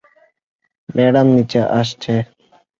Madam 0.89 1.27
নিচে 1.35 1.61
আসছেন। 1.79 2.19